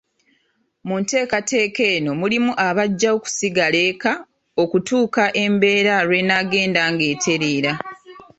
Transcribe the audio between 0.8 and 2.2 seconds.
Mu nteekateka eno